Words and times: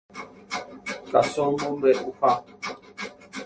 Káso 1.09 1.43
mombeʼuha. 1.59 2.31